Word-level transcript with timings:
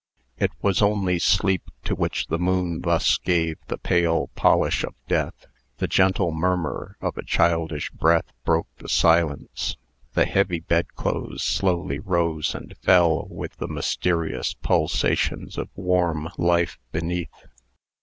It 0.39 0.49
was 0.63 0.81
only 0.81 1.19
sleep 1.19 1.61
to 1.83 1.93
which 1.93 2.25
the 2.25 2.39
moon 2.39 2.81
thus 2.81 3.19
gave 3.19 3.59
the 3.67 3.77
pale 3.77 4.31
polish 4.33 4.83
of 4.83 4.95
death. 5.07 5.45
The 5.77 5.87
gentle 5.87 6.31
murmur 6.31 6.97
of 7.01 7.19
a 7.19 7.23
childish 7.23 7.91
breath 7.91 8.25
broke 8.43 8.65
the 8.77 8.89
silence. 8.89 9.77
The 10.13 10.25
heavy 10.25 10.59
bedclothes 10.59 11.43
slowly 11.43 11.99
rose 11.99 12.55
and 12.55 12.75
fell 12.79 13.27
with 13.29 13.57
the 13.57 13.67
mysterious 13.67 14.55
pulsations 14.55 15.55
of 15.55 15.69
warm 15.75 16.29
life 16.35 16.79
beneath. 16.91 17.45